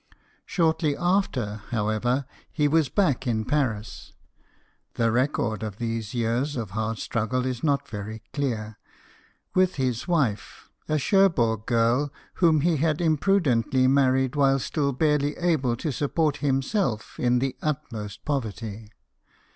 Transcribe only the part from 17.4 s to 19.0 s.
utmost poverty.